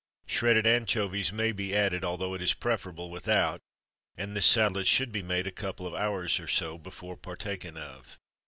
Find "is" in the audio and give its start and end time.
2.41-2.55